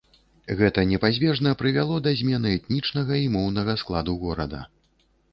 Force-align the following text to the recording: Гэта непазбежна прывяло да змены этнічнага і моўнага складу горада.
Гэта 0.59 0.83
непазбежна 0.91 1.51
прывяло 1.59 1.97
да 2.07 2.13
змены 2.21 2.53
этнічнага 2.59 3.13
і 3.25 3.27
моўнага 3.35 3.75
складу 3.83 4.17
горада. 4.23 4.61